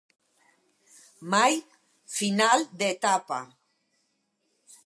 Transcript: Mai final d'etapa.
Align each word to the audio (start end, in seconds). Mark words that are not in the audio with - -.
Mai 1.33 1.51
final 2.15 2.67
d'etapa. 2.81 3.39